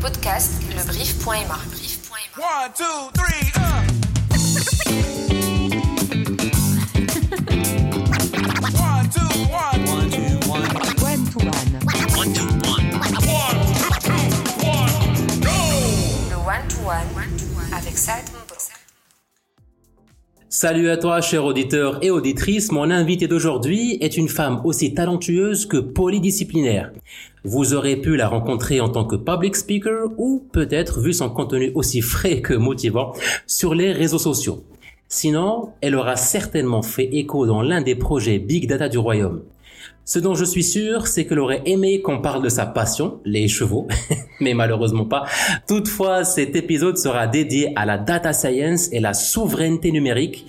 [0.00, 1.58] podcast lebrief.ma.
[2.36, 4.09] One, two, three, uh.
[20.62, 22.70] Salut à toi, cher auditeur et auditrice.
[22.70, 26.92] Mon invité d'aujourd'hui est une femme aussi talentueuse que polydisciplinaire.
[27.44, 31.72] Vous aurez pu la rencontrer en tant que public speaker ou peut-être vu son contenu
[31.74, 33.14] aussi frais que motivant
[33.46, 34.62] sur les réseaux sociaux.
[35.08, 39.40] Sinon, elle aura certainement fait écho dans l'un des projets Big Data du royaume.
[40.06, 43.46] Ce dont je suis sûr, c'est qu'elle aurait aimé qu'on parle de sa passion, les
[43.46, 43.86] chevaux,
[44.40, 45.24] mais malheureusement pas.
[45.68, 50.46] Toutefois, cet épisode sera dédié à la data science et la souveraineté numérique.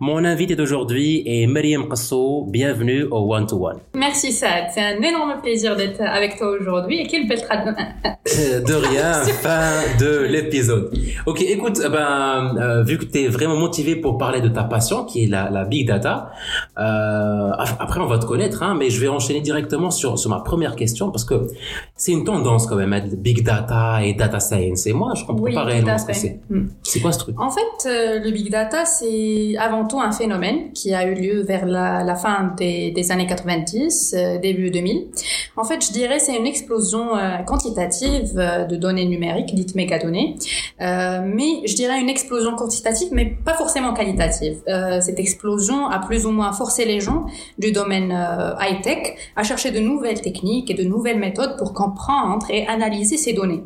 [0.00, 2.46] Mon invité d'aujourd'hui est Mariam Qasso.
[2.48, 3.78] Bienvenue au One to One.
[3.94, 7.76] Merci Saad, c'est un énorme plaisir d'être avec toi aujourd'hui et quelle belle traduction.
[7.76, 10.92] Euh, De rien, fin de l'épisode.
[11.26, 14.64] Ok, écoute, euh, ben, euh, vu que tu es vraiment motivé pour parler de ta
[14.64, 16.32] passion, qui est la, la big data,
[16.76, 20.40] euh, après on va te connaître, hein, mais je vais enchaîner directement sur, sur ma
[20.40, 21.48] première question parce que
[21.94, 24.86] c'est une tendance quand même, hein, big data et data science.
[24.86, 26.40] Et moi, je comprends Oui, pas réellement à ce que c'est.
[26.48, 26.68] Hmm.
[26.82, 27.38] C'est quoi ce truc?
[27.38, 31.42] En fait, euh, le big data, c'est avant tout un phénomène qui a eu lieu
[31.42, 35.08] vers la, la fin des, des années 90, euh, début 2000.
[35.56, 40.36] En fait, je dirais c'est une explosion euh, quantitative de données numériques, dites mégadonnées,
[40.80, 44.56] mais je dirais une explosion quantitative, mais pas forcément qualitative.
[45.00, 47.26] Cette explosion a plus ou moins forcé les gens
[47.58, 52.46] du domaine euh, high-tech à chercher de nouvelles techniques et de nouvelles méthodes pour comprendre
[52.50, 53.62] et analyser ces données.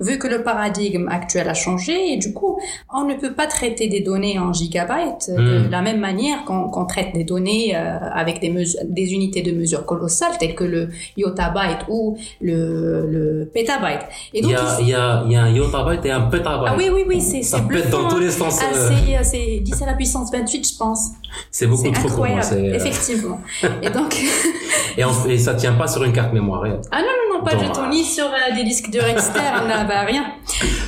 [0.00, 2.58] Vu que le paradigme actuel a changé, et du coup,
[2.92, 5.66] on ne peut pas traiter des données en gigabytes euh, Mm.
[5.66, 10.36] de la même manière qu'on traite des données euh, avec des, unités de mesure colossales
[10.38, 14.00] telles que le yottabyte ou le, le pétabyte.
[14.32, 16.22] Et Il y a, ici- il y, a, il y a un yottabyte et un
[16.22, 16.68] petabyte.
[16.72, 18.58] ah oui, oui, oui, c'est Ça pète dans tous les sens.
[18.62, 21.10] Ah, euh, c'est 10 à la puissance 28, je pense.
[21.50, 22.38] C'est beaucoup trop pour moi.
[22.38, 23.40] incroyable, euh, effectivement.
[23.82, 24.16] Et donc,
[24.96, 26.64] et, en- et ça tient pas sur une carte mémoire.
[26.90, 30.24] Ah non, non, pas tout, ni sur euh, des disques durs externes, bah, rien.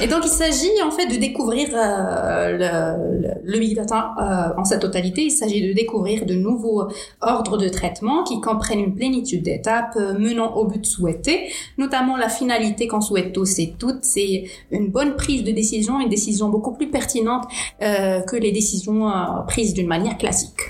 [0.00, 4.78] Et donc, il s'agit en fait de découvrir euh, le, big data euh, en sa
[4.78, 5.22] totalité.
[5.22, 6.88] Il s'agit de découvrir de nouveaux
[7.20, 12.86] ordres de traitement qui comprennent une plénitude d'étapes menant au but souhaité, notamment la finalité
[12.88, 14.04] qu'on souhaite tous et toutes.
[14.04, 17.44] C'est une bonne prise de décision, une décision beaucoup plus pertinente
[17.80, 19.10] que les décisions
[19.46, 20.60] prises d'une manière classique.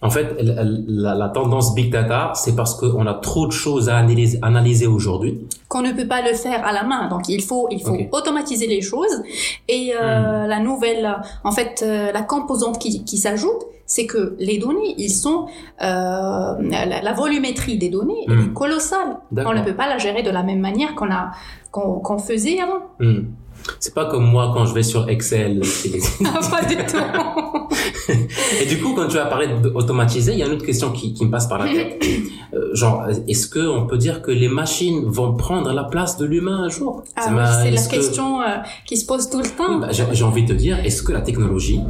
[0.00, 3.88] En fait, la, la- la tendance big data, c'est parce qu'on a trop de choses
[3.88, 5.17] à analyser, analyser aujourd'hui.
[5.68, 7.08] Qu'on ne peut pas le faire à la main.
[7.08, 9.22] Donc il faut il faut automatiser les choses
[9.68, 14.58] et euh, la nouvelle en fait euh, la composante qui, qui s'ajoute c'est que les
[14.58, 15.46] données ils sont
[15.82, 19.18] euh, la, la volumétrie des données est colossale.
[19.32, 19.52] D'accord.
[19.52, 21.30] On ne peut pas la gérer de la même manière qu'on a
[21.70, 22.80] qu'on faisait avant.
[22.98, 23.24] Hmm.
[23.80, 25.60] C'est pas comme moi quand je vais sur Excel.
[25.84, 26.96] et- pas du tout.
[28.62, 31.12] Et du coup, quand tu as parlé d'automatiser, il y a une autre question qui,
[31.12, 32.02] qui me passe par la tête.
[32.54, 36.24] Euh, genre, est-ce que on peut dire que les machines vont prendre la place de
[36.24, 37.02] l'humain un jour?
[37.14, 37.24] Ah
[37.62, 38.46] c'est la que- question euh,
[38.86, 39.76] qui se pose tout le temps.
[39.80, 41.80] Bah, j'ai envie de te dire, est-ce que la technologie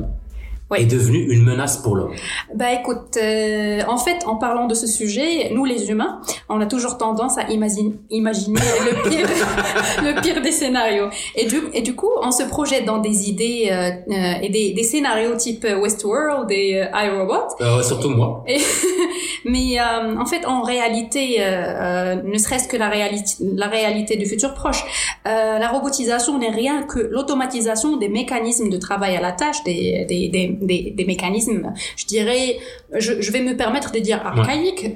[0.70, 0.82] Oui.
[0.82, 2.12] est devenue une menace pour l'homme
[2.54, 6.20] Bah écoute, euh, en fait, en parlant de ce sujet, nous les humains,
[6.50, 9.26] on a toujours tendance à imagine- imaginer le pire,
[10.02, 11.08] le pire des scénarios.
[11.34, 14.72] Et du, et du coup, on se projette dans des idées euh, euh, et des,
[14.74, 17.54] des scénarios type Westworld et euh, iRobot.
[17.62, 18.44] Euh, Surtout moi.
[18.46, 18.58] Et-
[19.46, 24.52] mais euh, en fait, en réalité, ne serait-ce que la réalité, la réalité du futur
[24.54, 24.84] proche,
[25.26, 30.04] euh, la robotisation n'est rien que l'automatisation des mécanismes de travail à la tâche, des,
[30.08, 32.58] des, des, des, des mécanismes, je dirais,
[32.96, 34.86] je, je vais me permettre de dire archaïques.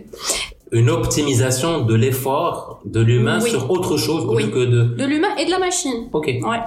[0.75, 3.51] Une optimisation de l'effort de l'humain Oui.
[3.51, 4.51] sur autre chose Oui.
[4.51, 4.85] que de...
[4.85, 6.09] de l'humain et de la machine.
[6.15, 6.29] Ok.
[6.29, 6.61] Ouais.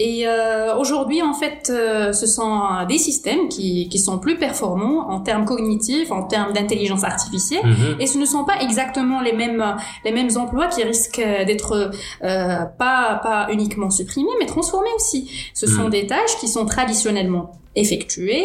[0.00, 2.58] Et euh, aujourd'hui, en fait, euh, ce sont
[2.88, 7.60] des systèmes qui, qui sont plus performants en termes cognitifs, en termes d'intelligence artificielle.
[7.66, 8.00] Mhm.
[8.00, 9.62] Et ce ne sont pas exactement les mêmes
[10.06, 11.90] les mêmes emplois qui risquent d'être
[12.24, 15.30] euh, pas pas uniquement supprimés, mais transformés aussi.
[15.52, 15.90] Ce sont Mm.
[15.90, 18.44] des tâches qui sont traditionnellement effectuées,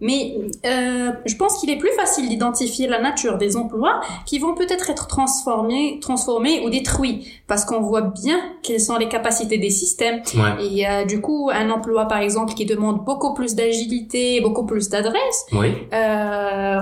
[0.00, 0.34] mais
[0.64, 4.90] euh, je pense qu'il est plus facile d'identifier la nature des emplois qui vont peut-être
[4.90, 10.22] être transformés, transformés ou détruits, parce qu'on voit bien quelles sont les capacités des systèmes.
[10.34, 10.64] Ouais.
[10.64, 14.88] Et euh, du coup, un emploi par exemple qui demande beaucoup plus d'agilité, beaucoup plus
[14.88, 15.72] d'adresse, Oui.
[15.92, 16.80] euh,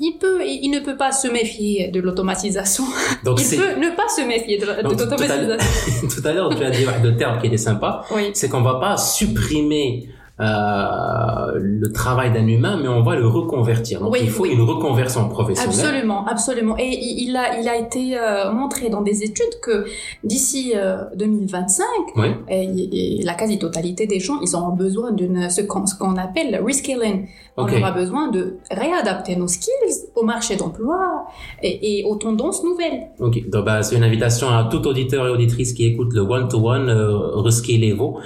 [0.00, 2.84] il peut, il ne peut pas se méfier de l'automatisation.
[3.24, 6.08] Donc Il peut ne pas se méfier de, l'automatisation.
[6.08, 8.02] Tout à l'heure, tu as dit de terme qui était sympa.
[8.14, 8.30] Oui.
[8.34, 10.08] c'est qu'on va pas supprimer
[10.40, 14.00] euh, le travail d'un humain, mais on va le reconvertir.
[14.00, 14.50] Donc Oui, il faut oui.
[14.52, 15.74] une reconversion professionnelle.
[15.78, 16.76] Absolument, absolument.
[16.78, 19.84] Et il a, il a été euh, montré dans des études que
[20.24, 21.84] d'ici euh, 2025,
[22.16, 22.28] Oui.
[22.48, 27.26] et, et la quasi-totalité des gens, ils auront besoin d'une ce qu'on appelle reskilling.
[27.62, 27.72] Ok.
[27.74, 31.26] On aura besoin de réadapter nos skills au marché d'emploi
[31.62, 33.08] et, et aux tendances nouvelles.
[33.18, 36.88] Ok, donc bah, c'est une invitation à tout auditeur et auditrice qui écoute le one-to-one,
[36.88, 38.18] euh, reskillez-vous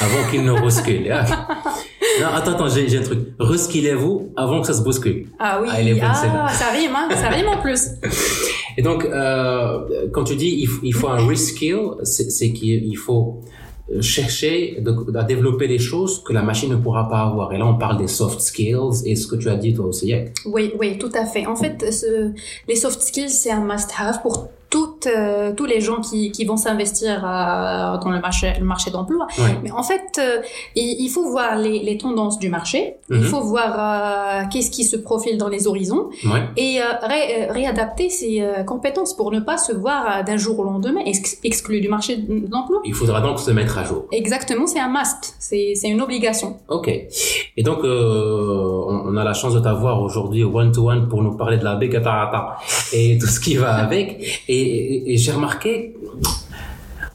[0.00, 1.10] avant qu'il ne reskille.
[1.10, 1.24] Ah.
[2.20, 3.20] Non, attends, attends, j'ai j'ai un truc.
[3.38, 5.28] Reskillez-vous avant que ça se bouscule.
[5.38, 7.88] Ah oui, Ah, elle est bonne, ah, ça rime, hein, ça rime en plus.
[8.76, 12.96] Et donc, euh, quand tu dis il, il faut un reskill, c'est c'est qu'il il
[12.96, 13.40] faut
[14.00, 17.52] chercher de- à développer les choses que la machine ne pourra pas avoir.
[17.52, 20.14] Et là, on parle des soft skills et ce que tu as dit toi aussi.
[20.46, 21.46] Oui, oui, tout à fait.
[21.46, 21.84] En fait,
[22.68, 26.56] les soft skills, c'est un must-have pour toutes, euh, tous les gens qui, qui vont
[26.56, 29.26] s'investir euh, dans le marché, le marché d'emploi.
[29.38, 29.58] Ouais.
[29.64, 30.40] Mais en fait, euh,
[30.76, 33.22] il, il faut voir les, les tendances du marché, il Mhm.
[33.24, 36.44] faut voir euh, qu'est-ce qui se profile dans les horizons Ouais.
[36.56, 40.58] et euh, ré- euh, réadapter ses euh, compétences pour ne pas se voir d'un jour
[40.60, 42.80] au lendemain ex- exclu du marché de l'emploi.
[42.84, 44.04] Il faudra donc se mettre à jour.
[44.12, 46.58] Exactement, c'est un must, c'est une obligation.
[46.68, 46.88] Ok.
[46.88, 51.36] Et donc, euh, on, on a la chance de t'avoir aujourd'hui au one-to-one pour nous
[51.36, 52.56] parler de la big data
[52.92, 54.42] et tout ce qui va avec.
[54.48, 55.94] Et, et- et j'ai remarqué,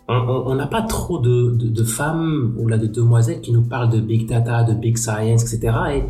[0.07, 3.89] on- n'a pas trop de, de, de femmes ou là de demoiselles qui nous parlent
[3.89, 5.73] de big data, de big science, etc.
[5.95, 6.03] Et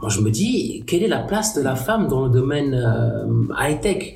[0.00, 3.26] moi, je me dis, quelle est la place de la femme dans le domaine euh,
[3.58, 4.14] high-tech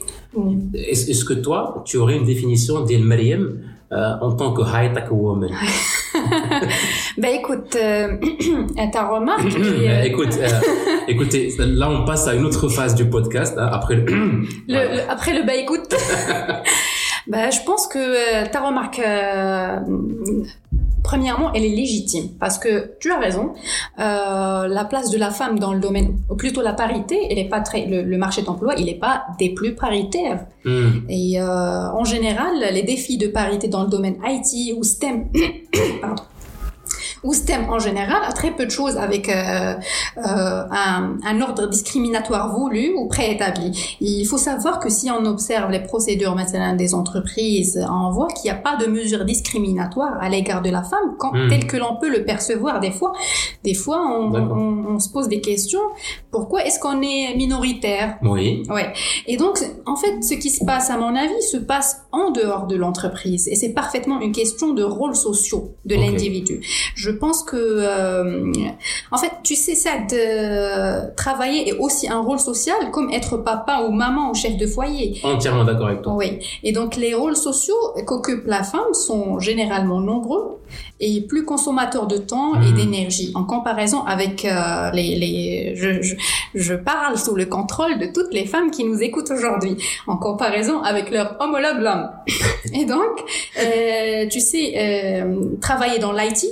[0.74, 3.58] Est-ce est-ce que toi, tu aurais une définition d'El Mariam
[3.92, 5.50] euh, en tant que high-tech woman?
[7.18, 8.16] Ben écoute, euh,
[8.92, 9.44] ta remarque...
[9.46, 10.48] est, euh, écoute, euh,
[11.08, 14.04] écoutez, là on passe à une autre phase du podcast hein, après le.
[14.06, 14.94] Le- Voilà.
[14.94, 15.94] le- après le bah écoute,
[17.26, 19.78] bah, je pense que euh, ta remarque, euh,
[21.02, 23.52] premièrement, elle est légitime parce que tu as raison.
[23.98, 27.48] Euh, la place de la femme dans le domaine, ou plutôt la parité, elle est
[27.48, 27.86] pas très.
[27.86, 30.46] Le, le marché d'emploi, il n'est pas des plus paritaires.
[30.64, 35.28] Hmm, Et euh, en général, les défis de parité dans le domaine IT ou STEM,
[36.00, 36.22] pardon,
[37.24, 39.74] ou STEM en général a très peu de choses avec euh,
[40.18, 43.96] euh, un, un ordre discriminatoire voulu ou préétabli.
[44.00, 48.50] Il faut savoir que si on observe les procédures maintenant des entreprises, on voit qu'il
[48.50, 51.48] n'y a pas de mesures discriminatoires à l'égard de la femme, quand, Hmm.
[51.48, 53.12] tel que l'on peut le percevoir des fois.
[53.64, 55.80] Des fois, on, on- on se pose des questions.
[56.30, 58.18] Pourquoi est-ce qu'on est minoritaire?
[58.22, 58.62] Oui.
[58.68, 58.92] Ouais.
[59.26, 62.66] Et donc, en fait, ce qui se passe, à mon avis, se passe en dehors
[62.66, 63.48] de l'entreprise.
[63.48, 66.60] Et c'est parfaitement une question de rôles sociaux de l'individu.
[66.94, 68.52] Je pense que, euh,
[69.12, 73.82] en fait, tu sais ça, de travailler est aussi un rôle social, comme être papa
[73.88, 75.20] ou maman ou chef de foyer.
[75.22, 76.14] Entièrement d'accord avec toi.
[76.14, 76.38] Oui.
[76.62, 77.74] Et donc, les rôles sociaux
[78.06, 80.58] qu'occupe la femme sont généralement nombreux
[81.00, 82.74] et plus consommateurs de temps et Mhm.
[82.76, 86.14] d'énergie en comparaison avec euh, les, les je, je,
[86.54, 89.76] je parle sous le contrôle de toutes les femmes qui nous écoutent aujourd'hui
[90.06, 92.08] en comparaison avec leur homologue l'homme.
[92.74, 93.20] et donc,
[93.60, 96.46] euh, tu sais, euh, travailler dans l'IT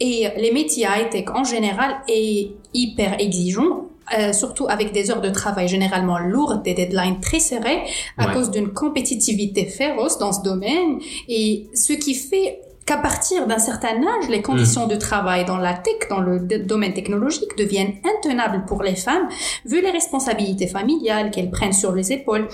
[0.00, 3.86] et les métiers high-tech en général est hyper exigeant
[4.16, 7.82] euh, surtout avec des heures de travail généralement lourdes, des deadlines très serrés,
[8.16, 8.34] à Ouais.
[8.34, 13.96] cause d'une compétitivité féroce dans ce domaine, et ce qui fait qu'à partir d'un certain
[13.96, 18.82] âge, les conditions de travail dans la tech, dans le domaine technologique, deviennent intenables pour
[18.84, 19.28] les femmes,
[19.64, 22.46] vu les responsabilités familiales qu'elles prennent sur les épaules.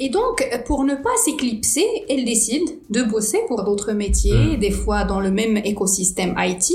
[0.00, 4.56] Et donc, pour ne pas s'éclipser, elles décident de bosser pour d'autres métiers, Mm.
[4.58, 6.72] des fois dans le même écosystème IT.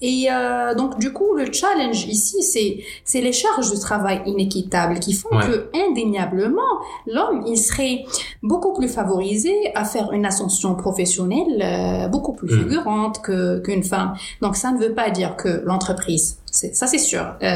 [0.00, 5.00] Et euh, donc, du coup, le challenge ici, c'est c'est les charges de travail inéquitables
[5.00, 5.42] qui font Ouais.
[5.46, 6.62] que, indéniablement,
[7.06, 8.04] l'homme, il serait
[8.42, 12.60] beaucoup plus favorisé à faire une ascension professionnelle euh, beaucoup plus Mm.
[12.60, 14.14] fulgurante que qu'une femme.
[14.42, 17.46] Donc, ça ne veut pas dire que l'entreprise, ça c'est sûr, euh,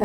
[0.00, 0.04] euh,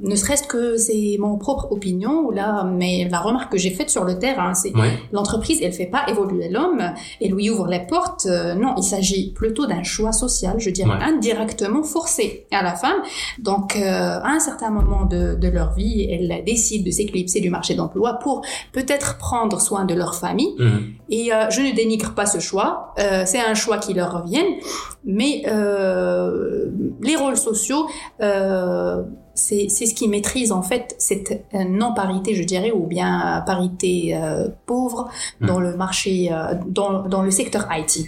[0.00, 3.90] ne serait-ce que c'est mon propre opinion ou là, mais la remarque que j'ai faite
[3.90, 4.92] sur le terrain, c'est Ouais.
[5.12, 6.82] l'entreprise, elle fait pas évoluer l'homme
[7.20, 8.26] et lui ouvre les portes.
[8.26, 11.02] Euh, non, il s'agit plutôt d'un choix social, je dirais, Ouais.
[11.02, 13.00] indirectement forcé à la femme.
[13.38, 17.74] Donc, à un certain moment de, de leur vie, elles décident de s'éclipser du marché
[17.74, 20.54] d'emploi pour peut-être prendre soin de leur famille.
[20.58, 20.80] Mhm.
[21.10, 22.94] Et euh, je ne dénigre pas ce choix.
[22.98, 24.44] Euh, c'est un choix qui leur revient.
[25.04, 26.66] Mais euh,
[27.02, 27.88] les rôles sociaux,
[28.20, 29.02] euh,
[29.38, 34.14] c'est ce qui maîtrise en fait cette euh, non-parité, je dirais, ou bien euh, parité
[34.14, 35.08] euh, pauvre
[35.40, 38.06] dans le marché, euh, dans, dans le secteur IT.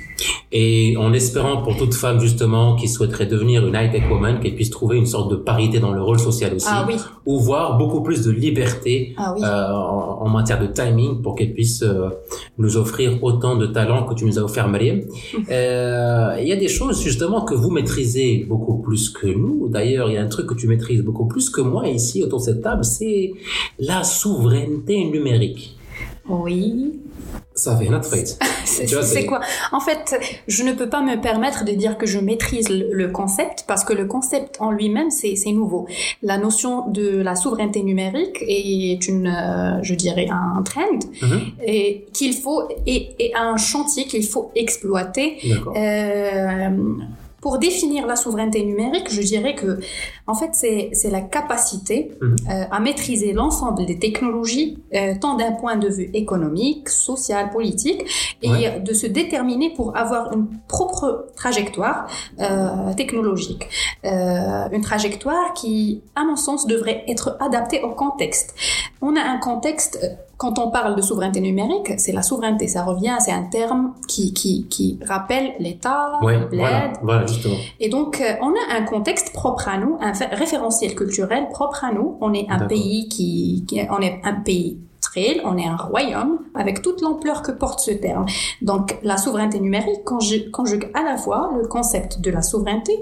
[0.53, 4.71] Et en espérant pour toute femme justement qui souhaiterait devenir une high-tech woman, qu'elle puisse
[4.71, 6.97] trouver une sorte de parité dans le rôle social aussi, Ah oui,
[7.27, 9.43] ou voir beaucoup plus de liberté ah oui.
[9.45, 11.85] euh, en, en matière de timing pour qu'elle puisse
[12.59, 15.01] nous offrir autant de talents que tu nous as offert Mariam.
[15.49, 19.69] Il y a des choses justement que vous maîtrisez beaucoup plus que nous.
[19.69, 22.41] D'ailleurs, il y a un truc que tu maîtrises beaucoup plus que moi ici autour
[22.41, 23.33] de cette table, c'est
[23.79, 25.77] la souveraineté numérique.
[26.29, 27.01] Oui.
[27.55, 28.39] Ça fait notre fête.
[28.65, 29.41] C'est quoi?
[29.73, 33.65] En fait, je ne peux pas me permettre de dire que je maîtrise le, concept
[33.67, 35.87] parce que le concept en lui-même, c'est nouveau.
[36.23, 41.41] La notion de la souveraineté numérique est une, euh, je dirais, un trend Mhm.
[41.67, 45.39] et qu'il faut et, et un chantier qu'il faut exploiter.
[45.77, 46.71] Euh,
[47.41, 49.81] pour définir la souveraineté numérique, je dirais que,
[50.31, 52.37] en fait, c'est la capacité Mhm.
[52.51, 58.03] euh, à maîtriser l'ensemble des technologies, euh, tant d'un point de vue économique, social, politique,
[58.43, 58.81] et Ouais.
[58.81, 62.07] de se déterminer pour avoir une propre trajectoire
[62.41, 63.65] euh, technologique.
[64.05, 68.55] Une trajectoire qui, à mon sens, devrait être adaptée au contexte.
[69.03, 69.99] On a un contexte,
[70.37, 74.33] quand on parle de souveraineté numérique, c'est la souveraineté, ça revient, c'est un terme qui,
[74.33, 77.57] qui, qui rappelle l'État, Ouais, l'aide, voilà, voilà, justement.
[77.79, 82.17] et donc, on a un contexte propre à nous, un référentiel culturel propre à nous.
[82.21, 86.39] On est un pays qui, qui- on est un pays trail, on est un royaume
[86.55, 88.27] avec toute l'ampleur que porte ce terme.
[88.63, 92.93] Donc, la souveraineté numérique conjugue, conjugue à la fois le concept de la souveraineté,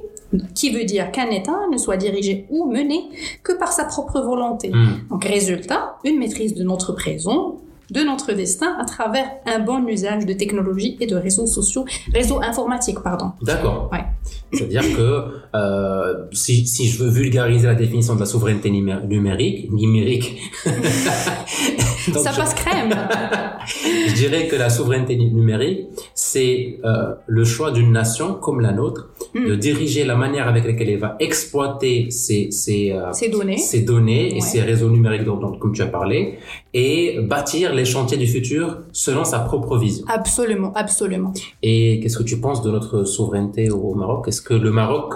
[0.55, 3.09] qui veut dire qu'un État ne soit dirigé ou mené
[3.43, 4.71] que par sa propre volonté.
[4.71, 5.09] Hmm.
[5.11, 7.57] Donc, résultat, une maîtrise de notre présent,
[7.91, 12.41] de notre destin à travers un bon usage de technologies et de réseaux sociaux, réseaux
[12.43, 13.33] informatiques, pardon.
[13.43, 13.89] D'accord.
[13.93, 14.05] Ouais.
[14.53, 19.71] C'est-à-dire que euh, si, si je veux vulgariser la définition de la souveraineté numé- numérique,
[19.73, 20.41] numérique,
[22.13, 22.95] donc Ça passe crème.
[24.09, 28.73] je dirais que la souveraineté nu- numérique, c'est euh, le choix d'une nation comme la
[28.73, 29.57] nôtre de Mm.
[29.57, 33.59] diriger la manière avec laquelle elle va exploiter ses, ses, euh, Ces données.
[33.59, 36.39] ses données et ses réseaux numériques dont, dont- comme tu as parlé
[36.75, 40.05] et bâtir les chantiers du futur selon sa propre vision.
[40.09, 41.33] Absolument, absolument.
[41.63, 44.29] Et qu'est-ce que tu penses de notre souveraineté au Maroc?
[44.29, 45.13] Est-ce que le Maroc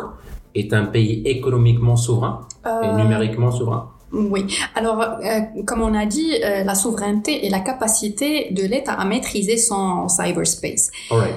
[0.54, 3.88] est un pays économiquement souverain et Euh, numériquement souverain?
[4.12, 4.46] Oui.
[4.74, 9.04] Alors, euh, comme on a dit, euh, la souveraineté est la capacité de l'État à
[9.04, 10.90] maîtriser son cyberspace,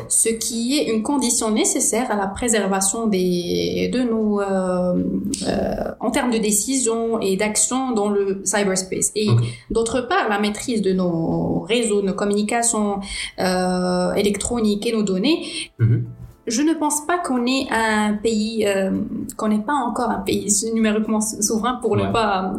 [0.10, 5.04] ce qui est une condition nécessaire à la préservation des, de nos, euh,
[5.48, 9.12] euh, en termes de décision et d'action dans le cyberspace.
[9.16, 9.28] Et
[9.72, 13.00] d'autre part, la maîtrise de nos réseaux, nos communications
[13.40, 15.46] euh, électroniques et nos données
[15.80, 16.06] Mhm.
[16.48, 18.92] Je ne pense pas qu'on est un pays, euh,
[19.36, 22.06] qu'on n'est pas encore un pays numériquement sou- souverain pour Ouais.
[22.08, 22.54] ne pas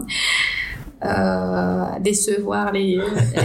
[1.04, 2.98] euh, décevoir les,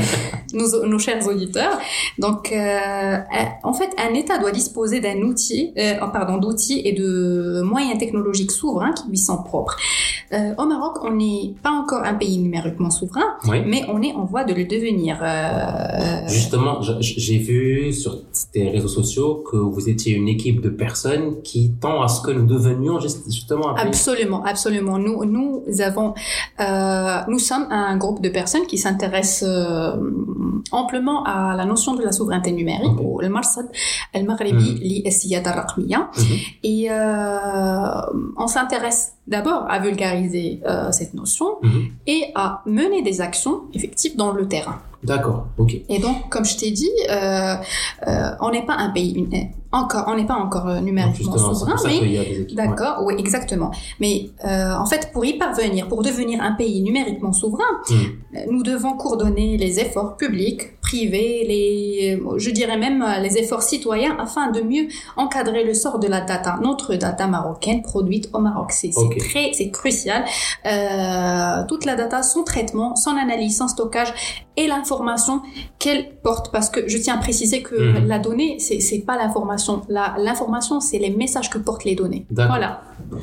[0.53, 1.77] nos, nos chers auditeurs.
[2.19, 3.17] Donc, euh,
[3.63, 7.97] en fait, un État doit disposer d'un outil, euh, oh, pardon, d'outils et de moyens
[7.99, 9.77] technologiques souverains qui lui sont propres.
[10.33, 13.61] Euh, au Maroc, on n'est pas encore un pays numériquement souverain, Oui.
[13.65, 15.19] mais on est en voie de le devenir.
[15.21, 18.17] Euh, Justement, je- j'ai vu sur
[18.53, 22.31] tes réseaux sociaux que vous étiez une équipe de personnes qui tend à ce que
[22.31, 23.87] nous devenions juste- justement un pays.
[23.87, 24.97] Absolument, absolument.
[24.97, 26.13] Nous, nous avons,
[26.59, 29.95] euh, nous sommes un groupe de personnes qui s'intéressent euh,
[30.71, 33.01] amplement à la notion de la souveraineté numérique, Ok.
[33.03, 33.67] ou le Marsad
[34.13, 34.79] al-Maghribi Mhm.
[34.81, 35.03] li.
[35.05, 36.37] Mhm.
[36.63, 38.01] Et euh,
[38.37, 41.83] on s'intéresse d'abord à vulgariser euh, cette notion Mhm.
[42.07, 44.79] et à mener des actions effectives dans le terrain.
[45.03, 45.75] D'accord, ok.
[45.89, 47.55] Et donc, comme je t'ai dit, euh,
[48.07, 49.13] euh, on n'est pas un pays
[49.71, 52.47] encore, on n'est pas encore euh, numériquement souverain, mais ouais.
[52.53, 53.71] D'accord, oui, exactement.
[53.99, 57.95] Mais euh, en fait, pour y parvenir, pour devenir un pays numériquement souverain, Mhm.
[58.35, 63.63] euh, nous devons coordonner les efforts publics, privés, les, je dirais même euh, les efforts
[63.73, 68.39] citoyens, afin de mieux encadrer le sort de la data, notre data marocaine produite au
[68.39, 68.69] Maroc.
[68.71, 68.91] C'est
[69.25, 70.21] très, c'est crucial.
[70.65, 74.11] Euh, toute la data, son traitement, son analyse, son stockage
[74.57, 75.41] et l'information
[75.79, 76.51] qu'elle porte.
[76.51, 78.07] Parce que je tiens à préciser que Mhm.
[78.07, 79.81] la donnée, c'est pas l'information.
[80.27, 82.25] L'information, c'est les messages que portent les données.
[82.31, 82.81] Voilà.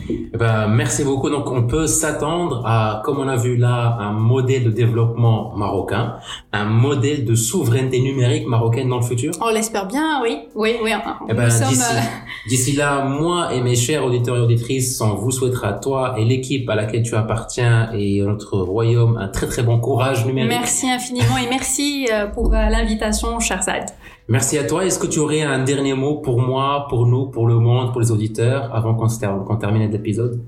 [0.09, 1.31] Eh ben, merci beaucoup.
[1.37, 6.05] Donc, on peut s'attendre à, comme on a vu là, un modèle de développement marocain,
[6.53, 9.33] un modèle de souveraineté numérique marocaine dans le futur?
[9.41, 10.39] On l'espère bien, oui.
[10.55, 10.91] Oui, oui.
[11.29, 12.01] Eh ben, d'ici, euh,
[12.49, 16.69] d'ici là, moi et mes chers auditeurs et auditrices, on vous souhaitera, toi et l'équipe
[16.71, 20.51] à laquelle tu appartiens et notre royaume, un très très bon courage numérique.
[20.51, 23.87] Merci infiniment et merci euh, pour euh, l'invitation, cher Saad.
[24.29, 24.85] Merci à toi.
[24.85, 28.01] Est-ce que tu aurais un dernier mot pour moi, pour nous, pour le monde, pour
[28.01, 30.41] les auditeurs, avant qu'on se ter- qu'on termine l'épisode?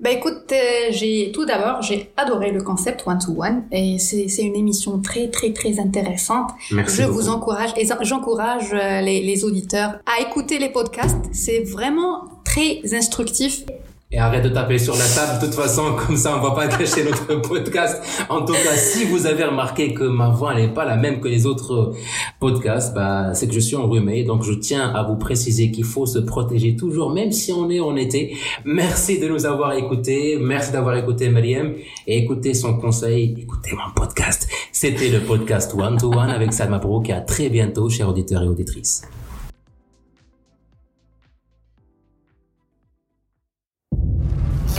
[0.00, 0.56] Bah écoute, euh,
[0.90, 5.28] j'ai tout d'abord j'ai adoré le concept one to one et c'est une émission très
[5.28, 6.50] très très intéressante.
[6.70, 7.18] Merci Je beaucoup.
[7.18, 11.16] vous encourage et j'encourage euh, les, les auditeurs à écouter les podcasts.
[11.32, 13.64] C'est vraiment très instructif.
[14.10, 15.38] Et arrête de taper sur la table.
[15.38, 18.02] De toute façon, comme ça, on va pas gâcher notre podcast.
[18.30, 21.28] En tout cas, si vous avez remarqué que ma voix n'est pas la même que
[21.28, 21.92] les autres
[22.40, 24.24] podcasts, bah, c'est que je suis enrhumé.
[24.24, 27.80] Donc, je tiens à vous préciser qu'il faut se protéger toujours, même si on est
[27.80, 28.34] en été.
[28.64, 30.38] Merci de nous avoir écoutés.
[30.40, 31.74] Merci d'avoir écouté Mariam
[32.06, 33.34] et écoutez son conseil.
[33.38, 34.48] Écoutez mon podcast.
[34.72, 38.48] C'était le podcast One to One avec Salma Brook à très bientôt, chers auditeurs et
[38.48, 39.02] auditrices.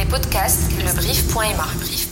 [0.10, 2.09] Les podcasts, lebrief.ma.